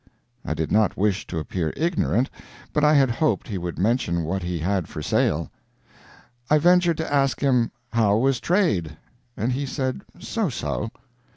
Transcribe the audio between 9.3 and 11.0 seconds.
And he said "So so."